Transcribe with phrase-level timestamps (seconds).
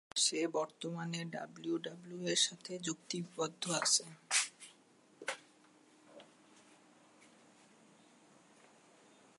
[0.23, 4.05] সে বর্তমানে ডাব্লিউডাব্লিউই এর সাথে চুক্তিবদ্ধ আছে।